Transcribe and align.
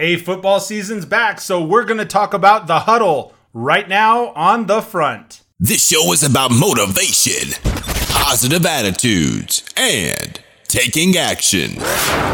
Hey, 0.00 0.16
football 0.16 0.60
season's 0.60 1.04
back, 1.04 1.42
so 1.42 1.62
we're 1.62 1.84
going 1.84 1.98
to 1.98 2.06
talk 2.06 2.32
about 2.32 2.66
the 2.66 2.78
huddle 2.78 3.34
right 3.52 3.86
now 3.86 4.28
on 4.28 4.64
the 4.64 4.80
front. 4.80 5.42
This 5.58 5.88
show 5.88 6.10
is 6.14 6.22
about 6.22 6.52
motivation, 6.52 7.52
positive 8.08 8.64
attitudes, 8.64 9.62
and 9.76 10.40
taking 10.68 11.18
action. 11.18 11.74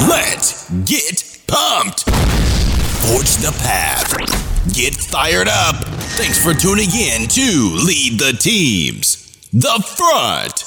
Let's 0.09 0.71
get 0.85 1.43
pumped. 1.49 2.05
Forge 3.03 3.35
the 3.43 3.53
path. 3.59 4.15
Get 4.73 4.95
fired 4.95 5.49
up. 5.49 5.75
Thanks 6.15 6.41
for 6.41 6.55
tuning 6.55 6.91
in 6.95 7.27
to 7.27 7.81
Lead 7.85 8.21
the 8.21 8.37
Teams, 8.39 9.37
The 9.53 9.83
Front. 9.97 10.63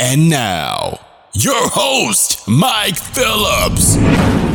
And 0.00 0.28
now, 0.28 0.98
your 1.32 1.68
host, 1.68 2.48
Mike 2.48 2.96
Phillips. 2.96 4.51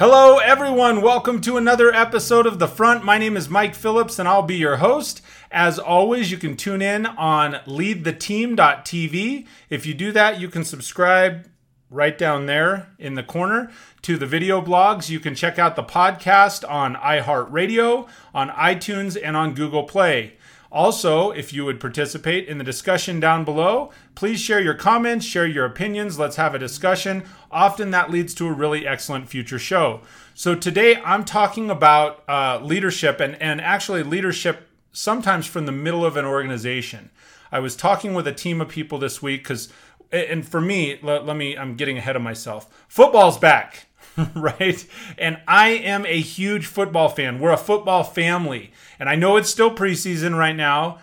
Hello, 0.00 0.38
everyone. 0.38 1.02
Welcome 1.02 1.42
to 1.42 1.58
another 1.58 1.92
episode 1.92 2.46
of 2.46 2.58
The 2.58 2.66
Front. 2.66 3.04
My 3.04 3.18
name 3.18 3.36
is 3.36 3.50
Mike 3.50 3.74
Phillips, 3.74 4.18
and 4.18 4.26
I'll 4.26 4.40
be 4.40 4.56
your 4.56 4.78
host. 4.78 5.20
As 5.50 5.78
always, 5.78 6.30
you 6.30 6.38
can 6.38 6.56
tune 6.56 6.80
in 6.80 7.04
on 7.04 7.56
leadtheteam.tv. 7.66 9.46
If 9.68 9.84
you 9.84 9.92
do 9.92 10.10
that, 10.12 10.40
you 10.40 10.48
can 10.48 10.64
subscribe 10.64 11.50
right 11.90 12.16
down 12.16 12.46
there 12.46 12.88
in 12.98 13.14
the 13.14 13.22
corner 13.22 13.70
to 14.00 14.16
the 14.16 14.24
video 14.24 14.62
blogs. 14.62 15.10
You 15.10 15.20
can 15.20 15.34
check 15.34 15.58
out 15.58 15.76
the 15.76 15.84
podcast 15.84 16.66
on 16.66 16.94
iHeartRadio, 16.94 18.08
on 18.32 18.48
iTunes, 18.48 19.20
and 19.22 19.36
on 19.36 19.52
Google 19.52 19.82
Play. 19.82 20.38
Also, 20.72 21.32
if 21.32 21.52
you 21.52 21.64
would 21.64 21.80
participate 21.80 22.46
in 22.46 22.58
the 22.58 22.64
discussion 22.64 23.18
down 23.18 23.44
below, 23.44 23.90
please 24.14 24.40
share 24.40 24.60
your 24.60 24.74
comments, 24.74 25.26
share 25.26 25.46
your 25.46 25.64
opinions. 25.64 26.18
Let's 26.18 26.36
have 26.36 26.54
a 26.54 26.60
discussion. 26.60 27.24
Often 27.50 27.90
that 27.90 28.10
leads 28.10 28.34
to 28.34 28.46
a 28.46 28.52
really 28.52 28.86
excellent 28.86 29.28
future 29.28 29.58
show. 29.58 30.02
So 30.34 30.54
today 30.54 30.96
I'm 31.04 31.24
talking 31.24 31.70
about 31.70 32.22
uh, 32.28 32.60
leadership 32.62 33.18
and, 33.18 33.34
and 33.42 33.60
actually 33.60 34.04
leadership 34.04 34.68
sometimes 34.92 35.46
from 35.46 35.66
the 35.66 35.72
middle 35.72 36.04
of 36.04 36.16
an 36.16 36.24
organization. 36.24 37.10
I 37.50 37.58
was 37.58 37.74
talking 37.74 38.14
with 38.14 38.28
a 38.28 38.32
team 38.32 38.60
of 38.60 38.68
people 38.68 38.98
this 38.98 39.20
week 39.20 39.42
because, 39.42 39.72
and 40.12 40.46
for 40.46 40.60
me, 40.60 41.00
let, 41.02 41.26
let 41.26 41.36
me, 41.36 41.58
I'm 41.58 41.74
getting 41.74 41.98
ahead 41.98 42.14
of 42.14 42.22
myself. 42.22 42.84
Football's 42.88 43.38
back. 43.38 43.86
right? 44.34 44.86
And 45.18 45.40
I 45.46 45.68
am 45.70 46.06
a 46.06 46.20
huge 46.20 46.66
football 46.66 47.08
fan. 47.08 47.38
We're 47.40 47.52
a 47.52 47.56
football 47.56 48.04
family. 48.04 48.72
And 48.98 49.08
I 49.08 49.14
know 49.14 49.36
it's 49.36 49.50
still 49.50 49.74
preseason 49.74 50.36
right 50.36 50.56
now, 50.56 50.98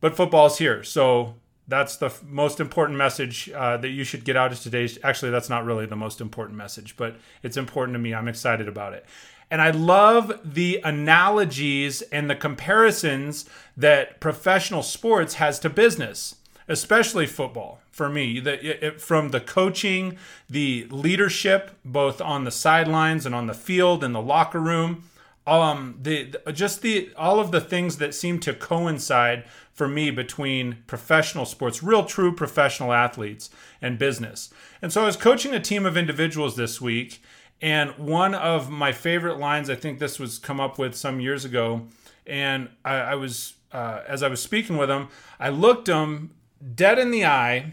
but 0.00 0.16
football's 0.16 0.58
here. 0.58 0.82
So 0.82 1.34
that's 1.68 1.96
the 1.96 2.06
f- 2.06 2.22
most 2.24 2.60
important 2.60 2.98
message 2.98 3.50
uh, 3.50 3.76
that 3.78 3.88
you 3.88 4.04
should 4.04 4.24
get 4.24 4.36
out 4.36 4.52
of 4.52 4.60
today's. 4.60 4.98
Actually, 5.02 5.30
that's 5.30 5.48
not 5.48 5.64
really 5.64 5.86
the 5.86 5.96
most 5.96 6.20
important 6.20 6.56
message, 6.56 6.96
but 6.96 7.16
it's 7.42 7.56
important 7.56 7.94
to 7.94 7.98
me. 7.98 8.14
I'm 8.14 8.28
excited 8.28 8.68
about 8.68 8.92
it. 8.94 9.06
And 9.50 9.60
I 9.60 9.70
love 9.70 10.40
the 10.42 10.80
analogies 10.82 12.00
and 12.02 12.28
the 12.30 12.34
comparisons 12.34 13.44
that 13.76 14.18
professional 14.18 14.82
sports 14.82 15.34
has 15.34 15.58
to 15.60 15.68
business, 15.68 16.36
especially 16.68 17.26
football 17.26 17.80
for 17.90 18.08
me. 18.08 18.40
The, 18.40 18.86
it, 18.86 19.00
from 19.00 19.30
the 19.30 19.40
coaching, 19.40 20.16
the 20.48 20.86
leadership, 20.90 21.72
both 21.84 22.20
on 22.20 22.44
the 22.44 22.50
sidelines 22.50 23.26
and 23.26 23.34
on 23.34 23.46
the 23.46 23.54
field 23.54 24.02
and 24.02 24.14
the 24.14 24.22
locker 24.22 24.60
room, 24.60 25.04
um, 25.46 25.98
the, 26.00 26.24
the 26.44 26.52
just 26.52 26.82
the 26.82 27.10
all 27.16 27.40
of 27.40 27.50
the 27.50 27.60
things 27.60 27.98
that 27.98 28.14
seem 28.14 28.38
to 28.40 28.54
coincide 28.54 29.44
for 29.72 29.88
me 29.88 30.10
between 30.10 30.78
professional 30.86 31.44
sports, 31.46 31.82
real 31.82 32.04
true 32.04 32.32
professional 32.32 32.92
athletes, 32.92 33.50
and 33.80 33.98
business. 33.98 34.52
And 34.80 34.92
so 34.92 35.02
I 35.02 35.06
was 35.06 35.16
coaching 35.16 35.54
a 35.54 35.60
team 35.60 35.84
of 35.84 35.96
individuals 35.96 36.56
this 36.56 36.80
week, 36.80 37.22
and 37.60 37.90
one 37.98 38.34
of 38.34 38.70
my 38.70 38.92
favorite 38.92 39.38
lines, 39.38 39.68
I 39.68 39.74
think 39.74 39.98
this 39.98 40.18
was 40.18 40.38
come 40.38 40.60
up 40.60 40.78
with 40.78 40.94
some 40.94 41.20
years 41.20 41.44
ago, 41.44 41.88
and 42.26 42.68
I, 42.84 42.94
I 42.94 43.14
was 43.16 43.54
uh, 43.72 44.02
as 44.06 44.22
I 44.22 44.28
was 44.28 44.40
speaking 44.40 44.76
with 44.76 44.88
them, 44.88 45.08
I 45.40 45.48
looked 45.48 45.86
them 45.86 46.30
dead 46.74 46.98
in 46.98 47.10
the 47.10 47.24
eye 47.24 47.72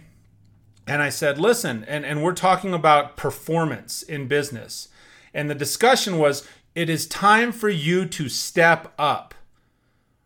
and 0.90 1.04
I 1.04 1.10
said, 1.10 1.38
listen, 1.38 1.86
and, 1.88 2.04
and 2.04 2.24
we're 2.24 2.34
talking 2.34 2.74
about 2.74 3.16
performance 3.16 4.02
in 4.02 4.28
business. 4.28 4.90
And 5.36 5.48
the 5.48 5.56
discussion 5.56 6.18
was, 6.18 6.48
it 6.74 6.90
is 6.90 7.06
time 7.06 7.52
for 7.52 7.70
you 7.70 8.08
to 8.08 8.28
step 8.28 8.92
up, 8.98 9.36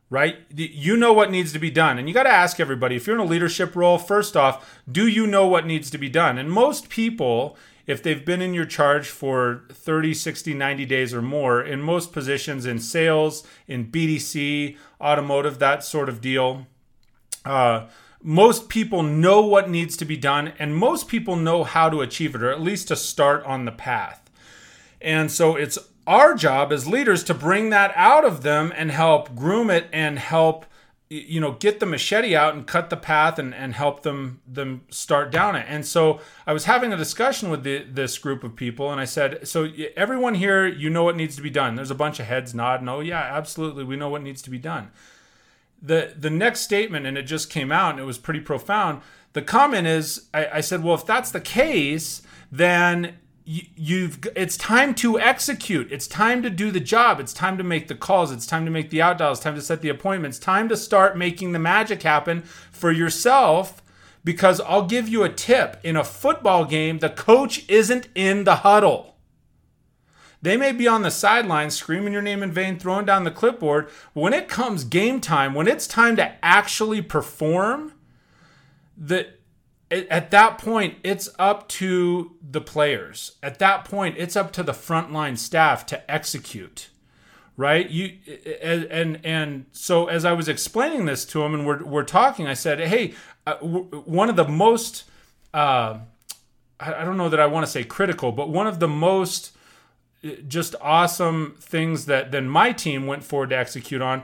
right? 0.09 0.37
You 0.49 0.95
know 0.95 1.11
what 1.11 1.31
needs 1.31 1.51
to 1.51 1.59
be 1.59 1.69
done. 1.69 1.97
And 1.97 2.07
you 2.07 2.13
got 2.13 2.23
to 2.23 2.29
ask 2.29 2.61
everybody 2.61 2.95
if 2.95 3.05
you're 3.05 3.17
in 3.17 3.21
a 3.21 3.29
leadership 3.29 3.75
role, 3.75 3.97
first 3.97 4.37
off, 4.37 4.79
do 4.89 5.05
you 5.05 5.27
know 5.27 5.45
what 5.45 5.65
needs 5.65 5.89
to 5.91 5.97
be 5.97 6.07
done? 6.07 6.37
And 6.37 6.49
most 6.49 6.87
people, 6.87 7.57
if 7.85 8.01
they've 8.01 8.23
been 8.23 8.41
in 8.41 8.53
your 8.53 8.65
charge 8.65 9.09
for 9.09 9.63
30, 9.69 10.13
60, 10.13 10.53
90 10.53 10.85
days 10.85 11.13
or 11.13 11.21
more, 11.21 11.61
in 11.61 11.81
most 11.81 12.13
positions 12.13 12.65
in 12.65 12.79
sales, 12.79 13.45
in 13.67 13.91
BDC, 13.91 14.77
automotive, 15.01 15.59
that 15.59 15.83
sort 15.83 16.07
of 16.07 16.21
deal, 16.21 16.67
uh, 17.43 17.87
most 18.23 18.69
people 18.69 19.03
know 19.03 19.41
what 19.41 19.69
needs 19.69 19.97
to 19.97 20.05
be 20.05 20.15
done 20.15 20.53
and 20.57 20.75
most 20.75 21.07
people 21.07 21.35
know 21.35 21.63
how 21.63 21.89
to 21.89 22.01
achieve 22.01 22.33
it 22.33 22.41
or 22.41 22.49
at 22.49 22.61
least 22.61 22.87
to 22.87 22.95
start 22.95 23.43
on 23.43 23.65
the 23.65 23.71
path. 23.71 24.31
And 25.01 25.29
so 25.29 25.57
it's 25.57 25.77
our 26.07 26.33
job 26.33 26.71
as 26.71 26.87
leaders 26.87 27.23
to 27.25 27.33
bring 27.33 27.69
that 27.69 27.91
out 27.95 28.23
of 28.23 28.41
them 28.41 28.71
and 28.75 28.91
help 28.91 29.35
groom 29.35 29.69
it 29.69 29.87
and 29.91 30.17
help 30.17 30.65
you 31.09 31.39
know 31.39 31.51
get 31.51 31.79
the 31.79 31.85
machete 31.85 32.35
out 32.35 32.55
and 32.55 32.65
cut 32.65 32.89
the 32.89 32.97
path 32.97 33.37
and, 33.37 33.53
and 33.53 33.75
help 33.75 34.01
them 34.01 34.41
them 34.47 34.81
start 34.89 35.31
down 35.31 35.55
it. 35.55 35.65
And 35.67 35.85
so 35.85 36.19
i 36.47 36.53
was 36.53 36.65
having 36.65 36.91
a 36.91 36.97
discussion 36.97 37.49
with 37.49 37.63
the, 37.63 37.83
this 37.83 38.17
group 38.17 38.43
of 38.43 38.55
people 38.55 38.91
and 38.91 38.99
i 38.99 39.05
said 39.05 39.47
so 39.47 39.67
everyone 39.95 40.35
here 40.35 40.65
you 40.65 40.89
know 40.89 41.03
what 41.03 41.15
needs 41.15 41.35
to 41.35 41.41
be 41.41 41.49
done. 41.49 41.75
There's 41.75 41.91
a 41.91 41.95
bunch 41.95 42.19
of 42.19 42.25
heads 42.25 42.55
nodding 42.55 42.89
oh 42.89 43.01
yeah 43.01 43.21
absolutely 43.21 43.83
we 43.83 43.95
know 43.95 44.09
what 44.09 44.23
needs 44.23 44.41
to 44.43 44.49
be 44.49 44.57
done 44.57 44.91
the 45.83 46.13
the 46.17 46.29
next 46.29 46.61
statement, 46.61 47.05
and 47.05 47.17
it 47.17 47.23
just 47.23 47.49
came 47.49 47.71
out, 47.71 47.91
and 47.91 47.99
it 47.99 48.05
was 48.05 48.17
pretty 48.17 48.39
profound. 48.39 49.01
The 49.33 49.41
comment 49.41 49.85
is, 49.85 50.29
I, 50.33 50.47
I 50.53 50.61
said, 50.61 50.83
well, 50.83 50.95
if 50.95 51.05
that's 51.05 51.31
the 51.31 51.41
case, 51.41 52.21
then 52.51 53.17
you, 53.45 54.07
have 54.07 54.19
it's 54.35 54.55
time 54.55 54.95
to 54.95 55.19
execute. 55.19 55.91
It's 55.91 56.07
time 56.07 56.41
to 56.43 56.49
do 56.49 56.71
the 56.71 56.79
job. 56.79 57.19
It's 57.19 57.33
time 57.33 57.57
to 57.57 57.63
make 57.63 57.87
the 57.87 57.95
calls. 57.95 58.31
It's 58.31 58.45
time 58.45 58.63
to 58.65 58.71
make 58.71 58.89
the 58.89 59.01
out 59.01 59.17
dials. 59.17 59.39
Time 59.39 59.55
to 59.55 59.61
set 59.61 59.81
the 59.81 59.89
appointments. 59.89 60.39
Time 60.39 60.69
to 60.69 60.77
start 60.77 61.17
making 61.17 61.51
the 61.51 61.59
magic 61.59 62.03
happen 62.03 62.43
for 62.71 62.91
yourself. 62.91 63.81
Because 64.23 64.61
I'll 64.61 64.85
give 64.85 65.09
you 65.09 65.23
a 65.23 65.29
tip: 65.29 65.81
in 65.83 65.97
a 65.97 66.03
football 66.05 66.63
game, 66.63 66.99
the 66.99 67.09
coach 67.09 67.67
isn't 67.67 68.07
in 68.15 68.45
the 68.45 68.57
huddle. 68.57 69.12
They 70.43 70.57
may 70.57 70.73
be 70.73 70.89
on 70.89 71.03
the 71.03 71.09
sidelines 71.09 71.73
screaming 71.73 72.11
your 72.11 72.21
name 72.21 72.43
in 72.43 72.51
vain, 72.51 72.77
throwing 72.77 73.05
down 73.05 73.23
the 73.23 73.31
clipboard. 73.31 73.89
When 74.11 74.33
it 74.33 74.49
comes 74.49 74.83
game 74.83 75.21
time, 75.21 75.53
when 75.53 75.69
it's 75.69 75.87
time 75.87 76.17
to 76.17 76.35
actually 76.43 77.01
perform, 77.01 77.93
that 78.97 79.39
at 79.89 80.31
that 80.31 80.57
point 80.57 80.97
it's 81.01 81.29
up 81.39 81.69
to 81.69 82.35
the 82.41 82.59
players. 82.59 83.37
At 83.41 83.57
that 83.59 83.85
point, 83.85 84.15
it's 84.17 84.35
up 84.35 84.51
to 84.53 84.63
the 84.63 84.73
frontline 84.73 85.37
staff 85.37 85.85
to 85.87 86.11
execute. 86.11 86.89
Right? 87.55 87.89
You 87.89 88.17
and 88.61 89.23
and, 89.23 89.67
so 89.71 90.07
as 90.07 90.25
I 90.25 90.33
was 90.33 90.49
explaining 90.49 91.05
this 91.05 91.23
to 91.25 91.41
him 91.43 91.53
and 91.53 91.65
we're 91.65 91.85
we're 91.85 92.03
talking, 92.03 92.47
I 92.47 92.53
said, 92.55 92.81
"Hey, 92.81 93.13
uh, 93.47 93.55
one 93.57 94.27
of 94.27 94.35
the 94.35 94.47
most 94.47 95.05
uh, 95.53 95.99
I 96.79 97.05
don't 97.05 97.15
know 97.15 97.29
that 97.29 97.39
I 97.39 97.45
want 97.45 97.65
to 97.65 97.71
say 97.71 97.85
critical, 97.85 98.33
but 98.33 98.49
one 98.49 98.67
of 98.67 98.79
the 98.79 98.87
most 98.89 99.55
just 100.47 100.75
awesome 100.81 101.55
things 101.59 102.05
that 102.05 102.31
then 102.31 102.47
my 102.47 102.71
team 102.71 103.07
went 103.07 103.23
forward 103.23 103.49
to 103.49 103.57
execute 103.57 104.01
on. 104.01 104.23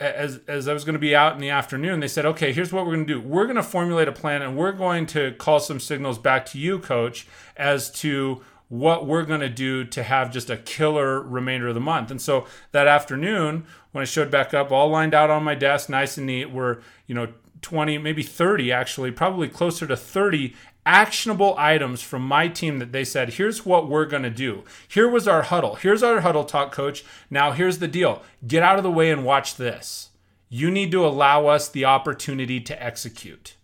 As, 0.00 0.38
as 0.46 0.68
I 0.68 0.72
was 0.72 0.84
going 0.84 0.92
to 0.94 1.00
be 1.00 1.16
out 1.16 1.34
in 1.34 1.40
the 1.40 1.50
afternoon, 1.50 1.98
they 1.98 2.06
said, 2.06 2.24
okay, 2.24 2.52
here's 2.52 2.72
what 2.72 2.86
we're 2.86 2.94
going 2.94 3.06
to 3.06 3.14
do. 3.14 3.20
We're 3.20 3.46
going 3.46 3.56
to 3.56 3.64
formulate 3.64 4.06
a 4.06 4.12
plan 4.12 4.42
and 4.42 4.56
we're 4.56 4.72
going 4.72 5.06
to 5.06 5.32
call 5.32 5.58
some 5.58 5.80
signals 5.80 6.18
back 6.18 6.46
to 6.46 6.58
you, 6.58 6.78
coach, 6.78 7.26
as 7.56 7.90
to 8.02 8.42
what 8.68 9.06
we're 9.06 9.24
going 9.24 9.40
to 9.40 9.48
do 9.48 9.82
to 9.84 10.02
have 10.02 10.30
just 10.30 10.50
a 10.50 10.56
killer 10.56 11.20
remainder 11.20 11.68
of 11.68 11.74
the 11.74 11.80
month. 11.80 12.10
And 12.10 12.20
so 12.20 12.46
that 12.72 12.86
afternoon, 12.86 13.66
when 13.92 14.02
I 14.02 14.04
showed 14.04 14.30
back 14.30 14.54
up, 14.54 14.70
all 14.70 14.88
lined 14.88 15.14
out 15.14 15.30
on 15.30 15.42
my 15.42 15.54
desk, 15.54 15.88
nice 15.88 16.16
and 16.16 16.26
neat, 16.26 16.52
were, 16.52 16.82
you 17.06 17.14
know, 17.14 17.28
20, 17.62 17.98
maybe 17.98 18.22
30 18.22 18.72
actually, 18.72 19.10
probably 19.10 19.48
closer 19.48 19.86
to 19.86 19.96
30 19.96 20.54
actionable 20.88 21.54
items 21.58 22.00
from 22.00 22.22
my 22.22 22.48
team 22.48 22.78
that 22.78 22.92
they 22.92 23.04
said, 23.04 23.34
here's 23.34 23.66
what 23.66 23.88
we're 23.88 24.06
going 24.06 24.22
to 24.22 24.30
do. 24.30 24.64
Here 24.88 25.08
was 25.08 25.28
our 25.28 25.42
huddle. 25.42 25.74
Here's 25.74 26.02
our 26.02 26.20
huddle 26.20 26.44
talk, 26.44 26.72
coach. 26.72 27.04
Now, 27.30 27.52
here's 27.52 27.78
the 27.78 27.88
deal 27.88 28.22
get 28.46 28.62
out 28.62 28.78
of 28.78 28.82
the 28.82 28.90
way 28.90 29.10
and 29.10 29.24
watch 29.24 29.56
this. 29.56 30.10
You 30.48 30.70
need 30.70 30.90
to 30.92 31.06
allow 31.06 31.46
us 31.46 31.68
the 31.68 31.84
opportunity 31.84 32.58
to 32.60 32.82
execute. 32.82 33.56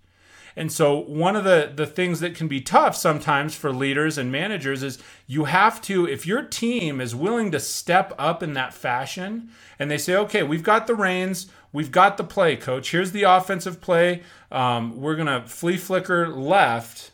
And 0.57 0.71
so, 0.71 0.97
one 0.99 1.35
of 1.35 1.45
the, 1.45 1.73
the 1.75 1.87
things 1.87 2.21
that 2.21 2.37
can 2.37 2.47
be 2.47 2.61
tough 2.61 2.95
sometimes 2.95 3.57
for 3.57 3.73
leaders 3.73 4.19
and 4.19 4.31
managers 4.31 4.83
is 4.83 4.99
you 5.27 5.45
have 5.45 5.81
to, 5.83 6.07
if 6.07 6.27
your 6.27 6.43
team 6.43 7.01
is 7.01 7.15
willing 7.15 7.51
to 7.53 7.59
step 7.59 8.13
up 8.19 8.43
in 8.43 8.53
that 8.53 8.73
fashion 8.73 9.51
and 9.79 9.91
they 9.91 9.99
say, 9.99 10.15
okay, 10.15 10.43
we've 10.43 10.63
got 10.63 10.87
the 10.87 10.95
reins, 10.95 11.51
we've 11.75 11.93
got 11.93 12.17
the 12.17 12.25
play, 12.25 12.57
coach. 12.57 12.91
Here's 12.91 13.13
the 13.13 13.25
offensive 13.25 13.83
play. 13.83 14.23
Um, 14.51 14.99
we're 15.03 15.17
going 15.17 15.27
to 15.27 15.47
flea 15.47 15.77
flicker 15.77 16.29
left 16.29 17.11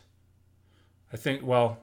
I 1.13 1.17
think, 1.17 1.43
well, 1.43 1.79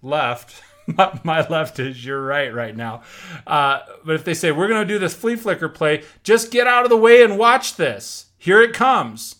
left, 0.00 0.62
my 1.24 1.46
left 1.48 1.78
is 1.78 2.04
your 2.04 2.22
right 2.22 2.52
right 2.52 2.76
now. 2.76 3.02
Uh, 3.46 3.80
but 4.04 4.14
if 4.14 4.24
they 4.24 4.34
say, 4.34 4.50
we're 4.50 4.68
going 4.68 4.86
to 4.86 4.94
do 4.94 4.98
this 4.98 5.14
flea 5.14 5.36
flicker 5.36 5.68
play, 5.68 6.02
just 6.22 6.50
get 6.50 6.66
out 6.66 6.84
of 6.84 6.90
the 6.90 6.96
way 6.96 7.22
and 7.22 7.38
watch 7.38 7.76
this. 7.76 8.26
Here 8.38 8.60
it 8.60 8.72
comes. 8.72 9.36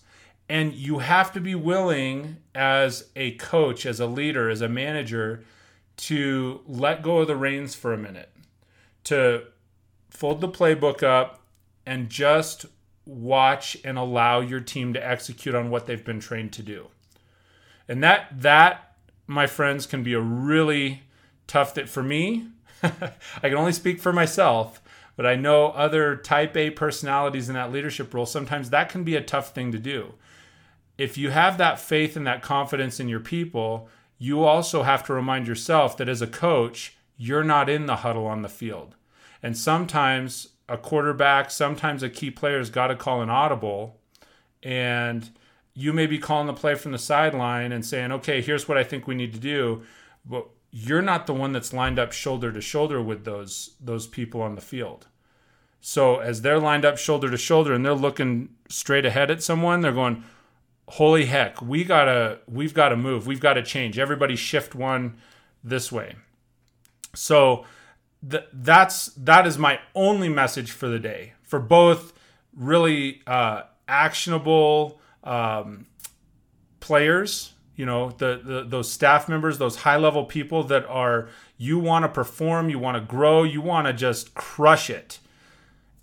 And 0.49 0.73
you 0.73 0.99
have 0.99 1.31
to 1.33 1.41
be 1.41 1.55
willing 1.55 2.37
as 2.53 3.09
a 3.15 3.31
coach, 3.35 3.85
as 3.85 3.99
a 3.99 4.05
leader, 4.05 4.49
as 4.49 4.61
a 4.61 4.69
manager 4.69 5.43
to 5.95 6.61
let 6.67 7.01
go 7.01 7.19
of 7.19 7.27
the 7.27 7.35
reins 7.35 7.75
for 7.75 7.93
a 7.93 7.97
minute, 7.97 8.29
to 9.05 9.45
fold 10.09 10.41
the 10.41 10.49
playbook 10.49 11.01
up 11.01 11.41
and 11.85 12.09
just 12.09 12.65
watch 13.05 13.77
and 13.83 13.97
allow 13.97 14.39
your 14.39 14.59
team 14.59 14.93
to 14.93 15.07
execute 15.07 15.55
on 15.55 15.69
what 15.69 15.85
they've 15.85 16.05
been 16.05 16.19
trained 16.19 16.53
to 16.53 16.63
do. 16.63 16.87
And 17.87 18.03
that 18.03 18.41
that 18.41 18.95
my 19.27 19.47
friends 19.47 19.85
can 19.85 20.03
be 20.03 20.13
a 20.13 20.21
really 20.21 21.03
tough 21.47 21.73
that 21.73 21.89
for 21.89 22.03
me. 22.03 22.47
I 22.83 22.89
can 23.41 23.55
only 23.55 23.73
speak 23.73 23.99
for 23.99 24.13
myself, 24.13 24.81
but 25.15 25.25
I 25.25 25.35
know 25.35 25.67
other 25.67 26.15
type 26.15 26.55
A 26.57 26.69
personalities 26.71 27.49
in 27.49 27.55
that 27.55 27.71
leadership 27.71 28.13
role 28.13 28.25
sometimes 28.25 28.69
that 28.69 28.89
can 28.89 29.03
be 29.03 29.15
a 29.15 29.21
tough 29.21 29.53
thing 29.53 29.71
to 29.71 29.79
do. 29.79 30.13
If 30.97 31.17
you 31.17 31.31
have 31.31 31.57
that 31.57 31.79
faith 31.79 32.15
and 32.15 32.27
that 32.27 32.41
confidence 32.41 32.99
in 32.99 33.09
your 33.09 33.19
people, 33.19 33.89
you 34.17 34.43
also 34.43 34.83
have 34.83 35.03
to 35.05 35.13
remind 35.13 35.47
yourself 35.47 35.97
that 35.97 36.09
as 36.09 36.21
a 36.21 36.27
coach, 36.27 36.95
you're 37.17 37.43
not 37.43 37.69
in 37.69 37.85
the 37.85 37.97
huddle 37.97 38.27
on 38.27 38.41
the 38.41 38.49
field. 38.49 38.95
And 39.41 39.57
sometimes 39.57 40.49
a 40.69 40.77
quarterback, 40.77 41.51
sometimes 41.51 42.03
a 42.03 42.09
key 42.09 42.31
player's 42.31 42.69
got 42.69 42.87
to 42.87 42.95
call 42.95 43.21
an 43.21 43.29
audible 43.29 43.99
and 44.63 45.29
you 45.73 45.91
may 45.91 46.05
be 46.05 46.17
calling 46.17 46.47
the 46.47 46.53
play 46.53 46.75
from 46.75 46.91
the 46.91 46.97
sideline 46.97 47.71
and 47.71 47.85
saying, 47.85 48.11
"Okay, 48.11 48.41
here's 48.41 48.67
what 48.67 48.77
I 48.77 48.83
think 48.83 49.07
we 49.07 49.15
need 49.15 49.33
to 49.33 49.39
do." 49.39 49.83
But 50.25 50.47
you're 50.71 51.01
not 51.01 51.27
the 51.27 51.33
one 51.33 51.51
that's 51.51 51.73
lined 51.73 51.99
up 51.99 52.11
shoulder 52.11 52.51
to 52.51 52.61
shoulder 52.61 53.01
with 53.01 53.25
those 53.25 53.75
those 53.79 54.07
people 54.07 54.41
on 54.41 54.55
the 54.55 54.61
field. 54.61 55.07
So 55.81 56.19
as 56.19 56.41
they're 56.41 56.59
lined 56.59 56.85
up 56.85 56.97
shoulder 56.97 57.29
to 57.29 57.37
shoulder 57.37 57.73
and 57.73 57.85
they're 57.85 57.93
looking 57.93 58.49
straight 58.69 59.05
ahead 59.05 59.29
at 59.29 59.43
someone, 59.43 59.81
they're 59.81 59.91
going, 59.91 60.23
"Holy 60.89 61.25
heck, 61.25 61.61
we 61.61 61.83
got 61.83 62.05
to 62.05 62.39
we've 62.47 62.73
got 62.73 62.89
to 62.89 62.97
move. 62.97 63.27
We've 63.27 63.39
got 63.39 63.53
to 63.53 63.63
change. 63.63 63.99
Everybody 63.99 64.35
shift 64.35 64.75
one 64.75 65.17
this 65.63 65.91
way." 65.91 66.15
So 67.15 67.65
th- 68.29 68.47
that's 68.53 69.07
that 69.17 69.45
is 69.47 69.57
my 69.57 69.79
only 69.95 70.29
message 70.29 70.71
for 70.71 70.87
the 70.87 70.99
day. 70.99 71.33
For 71.43 71.59
both 71.59 72.13
really 72.55 73.21
uh, 73.27 73.63
actionable 73.87 74.99
um, 75.23 75.87
players 76.79 77.53
you 77.75 77.85
know 77.85 78.11
the, 78.11 78.41
the 78.43 78.63
those 78.63 78.91
staff 78.91 79.27
members 79.27 79.57
those 79.57 79.77
high 79.77 79.97
level 79.97 80.25
people 80.25 80.63
that 80.63 80.85
are 80.85 81.29
you 81.57 81.79
want 81.79 82.03
to 82.03 82.09
perform 82.09 82.69
you 82.69 82.77
want 82.77 82.95
to 82.95 83.01
grow 83.01 83.43
you 83.43 83.61
want 83.61 83.87
to 83.87 83.93
just 83.93 84.33
crush 84.33 84.89
it. 84.89 85.19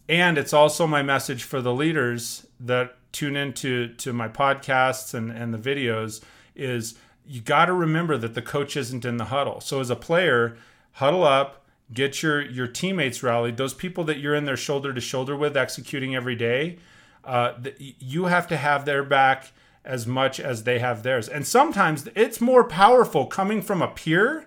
And 0.08 0.37
it's 0.37 0.52
also 0.52 0.88
my 0.88 1.02
message 1.02 1.44
for 1.44 1.61
the 1.61 1.73
leaders 1.73 2.46
that 2.58 2.96
tune 3.12 3.37
into 3.37 3.94
to 3.94 4.12
my 4.12 4.28
podcasts 4.28 5.14
and 5.14 5.31
and 5.31 5.55
the 5.55 5.58
videos 5.58 6.23
is 6.56 6.94
you 7.25 7.40
got 7.40 7.66
to 7.66 7.73
remember 7.73 8.16
that 8.16 8.34
the 8.34 8.43
coach 8.43 8.76
isn't 8.76 9.05
in 9.05 9.16
the 9.16 9.26
huddle. 9.26 9.61
So 9.61 9.78
as 9.81 9.90
a 9.90 9.96
player 9.96 10.56
huddle 10.93 11.23
up 11.23 11.60
get 11.92 12.22
your 12.22 12.40
your 12.40 12.66
teammates 12.66 13.22
rallied 13.22 13.56
those 13.56 13.75
people 13.75 14.04
that 14.04 14.19
you're 14.19 14.34
in 14.34 14.44
there 14.44 14.56
shoulder 14.56 14.92
to 14.92 15.00
shoulder 15.00 15.37
with 15.37 15.56
executing 15.56 16.14
every 16.14 16.37
day 16.37 16.78
uh, 17.25 17.52
you 17.78 18.26
have 18.26 18.46
to 18.46 18.56
have 18.56 18.84
their 18.84 19.02
back 19.02 19.52
as 19.84 20.06
much 20.06 20.38
as 20.40 20.64
they 20.64 20.78
have 20.78 21.02
theirs 21.02 21.28
and 21.28 21.46
sometimes 21.46 22.08
it's 22.14 22.40
more 22.40 22.64
powerful 22.64 23.26
coming 23.26 23.62
from 23.62 23.82
a 23.82 23.88
peer 23.88 24.46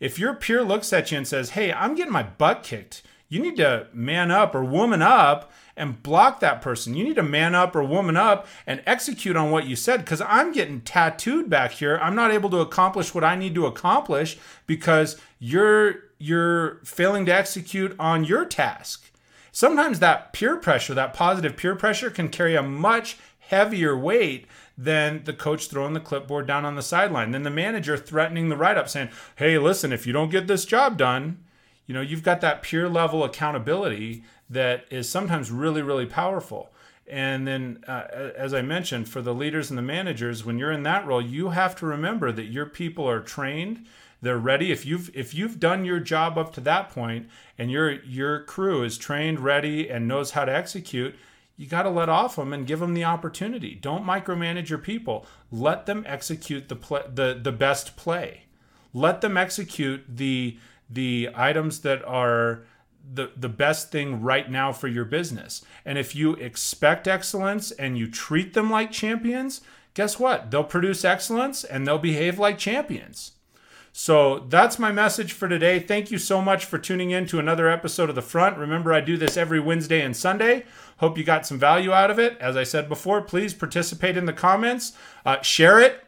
if 0.00 0.18
your 0.18 0.34
peer 0.34 0.62
looks 0.62 0.92
at 0.92 1.10
you 1.10 1.18
and 1.18 1.26
says 1.28 1.50
hey 1.50 1.72
i'm 1.72 1.94
getting 1.94 2.12
my 2.12 2.22
butt 2.22 2.62
kicked 2.62 3.02
you 3.28 3.40
need 3.40 3.56
to 3.56 3.86
man 3.92 4.30
up 4.30 4.54
or 4.54 4.64
woman 4.64 5.02
up 5.02 5.52
and 5.76 6.02
block 6.02 6.40
that 6.40 6.60
person. 6.60 6.94
You 6.94 7.04
need 7.04 7.16
to 7.16 7.22
man 7.22 7.54
up 7.54 7.76
or 7.76 7.84
woman 7.84 8.16
up 8.16 8.46
and 8.66 8.82
execute 8.86 9.36
on 9.36 9.50
what 9.50 9.66
you 9.66 9.76
said 9.76 10.00
because 10.00 10.20
I'm 10.22 10.52
getting 10.52 10.80
tattooed 10.80 11.48
back 11.48 11.72
here. 11.72 11.98
I'm 12.02 12.14
not 12.14 12.32
able 12.32 12.50
to 12.50 12.58
accomplish 12.58 13.14
what 13.14 13.24
I 13.24 13.36
need 13.36 13.54
to 13.54 13.66
accomplish 13.66 14.38
because 14.66 15.20
you're 15.38 16.07
you're 16.18 16.80
failing 16.84 17.26
to 17.26 17.34
execute 17.34 17.94
on 17.98 18.24
your 18.24 18.44
task. 18.44 19.10
Sometimes 19.52 20.00
that 20.00 20.32
peer 20.32 20.56
pressure, 20.56 20.94
that 20.94 21.14
positive 21.14 21.56
peer 21.56 21.74
pressure 21.74 22.10
can 22.10 22.28
carry 22.28 22.54
a 22.54 22.62
much 22.62 23.16
heavier 23.38 23.96
weight 23.96 24.46
than 24.76 25.24
the 25.24 25.32
coach 25.32 25.68
throwing 25.68 25.94
the 25.94 26.00
clipboard 26.00 26.46
down 26.46 26.64
on 26.64 26.76
the 26.76 26.82
sideline, 26.82 27.32
than 27.32 27.42
the 27.42 27.50
manager 27.50 27.96
threatening 27.96 28.48
the 28.48 28.56
write 28.56 28.76
up 28.76 28.88
saying, 28.88 29.08
"Hey, 29.36 29.58
listen, 29.58 29.92
if 29.92 30.06
you 30.06 30.12
don't 30.12 30.30
get 30.30 30.46
this 30.46 30.64
job 30.64 30.96
done, 30.96 31.38
you 31.86 31.94
know, 31.94 32.02
you've 32.02 32.22
got 32.22 32.40
that 32.42 32.62
peer 32.62 32.88
level 32.88 33.24
accountability 33.24 34.22
that 34.50 34.84
is 34.90 35.08
sometimes 35.08 35.50
really, 35.50 35.82
really 35.82 36.06
powerful. 36.06 36.70
And 37.10 37.48
then, 37.48 37.82
uh, 37.88 38.04
as 38.36 38.52
I 38.52 38.60
mentioned, 38.60 39.08
for 39.08 39.22
the 39.22 39.34
leaders 39.34 39.70
and 39.70 39.78
the 39.78 39.82
managers, 39.82 40.44
when 40.44 40.58
you're 40.58 40.70
in 40.70 40.82
that 40.82 41.06
role, 41.06 41.22
you 41.22 41.50
have 41.50 41.74
to 41.76 41.86
remember 41.86 42.30
that 42.32 42.44
your 42.44 42.66
people 42.66 43.08
are 43.08 43.20
trained, 43.20 43.86
they're 44.20 44.38
ready. 44.38 44.72
If 44.72 44.84
you've 44.84 45.14
if 45.14 45.34
you've 45.34 45.60
done 45.60 45.84
your 45.84 46.00
job 46.00 46.36
up 46.36 46.52
to 46.54 46.60
that 46.62 46.90
point, 46.90 47.28
and 47.56 47.70
your 47.70 48.02
your 48.04 48.40
crew 48.44 48.82
is 48.82 48.98
trained, 48.98 49.40
ready, 49.40 49.88
and 49.88 50.08
knows 50.08 50.32
how 50.32 50.44
to 50.44 50.54
execute, 50.54 51.14
you 51.56 51.66
got 51.66 51.82
to 51.82 51.90
let 51.90 52.08
off 52.08 52.36
them 52.36 52.52
and 52.52 52.66
give 52.66 52.80
them 52.80 52.94
the 52.94 53.04
opportunity. 53.04 53.74
Don't 53.74 54.04
micromanage 54.04 54.68
your 54.68 54.78
people. 54.78 55.26
Let 55.50 55.86
them 55.86 56.04
execute 56.06 56.68
the 56.68 56.76
play, 56.76 57.02
the 57.12 57.38
the 57.40 57.52
best 57.52 57.96
play. 57.96 58.44
Let 58.92 59.20
them 59.20 59.36
execute 59.36 60.04
the 60.08 60.58
the 60.90 61.30
items 61.34 61.80
that 61.80 62.04
are 62.04 62.64
the, 63.10 63.30
the 63.36 63.48
best 63.48 63.90
thing 63.90 64.22
right 64.22 64.50
now 64.50 64.72
for 64.72 64.88
your 64.88 65.04
business. 65.04 65.64
And 65.84 65.98
if 65.98 66.14
you 66.14 66.34
expect 66.34 67.08
excellence 67.08 67.70
and 67.72 67.98
you 67.98 68.10
treat 68.10 68.54
them 68.54 68.70
like 68.70 68.90
champions, 68.90 69.60
guess 69.94 70.18
what? 70.18 70.50
They'll 70.50 70.64
produce 70.64 71.04
excellence 71.04 71.64
and 71.64 71.86
they'll 71.86 71.98
behave 71.98 72.38
like 72.38 72.58
champions. 72.58 73.32
So 74.00 74.46
that's 74.48 74.78
my 74.78 74.92
message 74.92 75.32
for 75.32 75.48
today. 75.48 75.80
Thank 75.80 76.12
you 76.12 76.18
so 76.18 76.40
much 76.40 76.64
for 76.64 76.78
tuning 76.78 77.10
in 77.10 77.26
to 77.26 77.40
another 77.40 77.68
episode 77.68 78.08
of 78.08 78.14
The 78.14 78.22
Front. 78.22 78.56
Remember, 78.56 78.92
I 78.92 79.00
do 79.00 79.16
this 79.16 79.36
every 79.36 79.58
Wednesday 79.58 80.02
and 80.02 80.16
Sunday. 80.16 80.66
Hope 80.98 81.18
you 81.18 81.24
got 81.24 81.44
some 81.44 81.58
value 81.58 81.92
out 81.92 82.08
of 82.08 82.16
it. 82.16 82.38
As 82.38 82.56
I 82.56 82.62
said 82.62 82.88
before, 82.88 83.20
please 83.22 83.54
participate 83.54 84.16
in 84.16 84.24
the 84.24 84.32
comments, 84.32 84.92
uh, 85.26 85.42
share 85.42 85.80
it, 85.80 86.04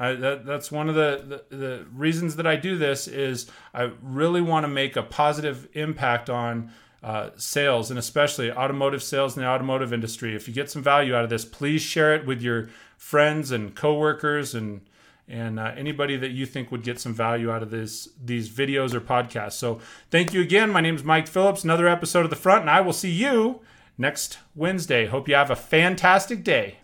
I, 0.00 0.14
that, 0.14 0.46
that's 0.46 0.72
one 0.72 0.88
of 0.88 0.96
the, 0.96 1.44
the, 1.48 1.56
the, 1.56 1.86
reasons 1.92 2.34
that 2.34 2.46
I 2.46 2.56
do 2.56 2.76
this 2.76 3.06
is 3.06 3.48
I 3.72 3.92
really 4.02 4.40
want 4.40 4.64
to 4.64 4.68
make 4.68 4.96
a 4.96 5.04
positive 5.04 5.68
impact 5.74 6.28
on 6.28 6.72
uh, 7.04 7.30
sales 7.36 7.88
and 7.90 8.00
especially 8.00 8.50
automotive 8.50 9.02
sales 9.02 9.36
in 9.36 9.44
the 9.44 9.48
automotive 9.48 9.92
industry. 9.92 10.34
If 10.34 10.48
you 10.48 10.54
get 10.54 10.72
some 10.72 10.82
value 10.82 11.14
out 11.14 11.22
of 11.22 11.30
this, 11.30 11.44
please 11.44 11.82
share 11.82 12.16
it 12.16 12.26
with 12.26 12.42
your 12.42 12.68
friends 12.96 13.52
and 13.52 13.76
coworkers 13.76 14.56
and 14.56 14.80
and 15.28 15.60
uh, 15.60 15.72
anybody 15.76 16.16
that 16.16 16.30
you 16.30 16.46
think 16.46 16.70
would 16.70 16.82
get 16.82 17.00
some 17.00 17.14
value 17.14 17.50
out 17.50 17.62
of 17.62 17.70
this 17.70 18.08
these 18.22 18.48
videos 18.48 18.94
or 18.94 19.00
podcasts. 19.00 19.52
So 19.52 19.80
thank 20.10 20.32
you 20.32 20.40
again. 20.40 20.70
My 20.70 20.80
name 20.80 20.94
is 20.94 21.04
Mike 21.04 21.26
Phillips. 21.26 21.64
Another 21.64 21.88
episode 21.88 22.24
of 22.24 22.30
the 22.30 22.36
Front, 22.36 22.62
and 22.62 22.70
I 22.70 22.80
will 22.80 22.92
see 22.92 23.10
you 23.10 23.60
next 23.96 24.38
Wednesday. 24.54 25.06
Hope 25.06 25.28
you 25.28 25.34
have 25.34 25.50
a 25.50 25.56
fantastic 25.56 26.44
day. 26.44 26.76